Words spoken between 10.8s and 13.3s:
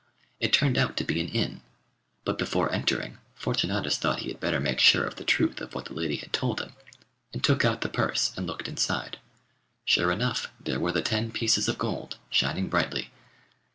the ten pieces of gold, shining brightly.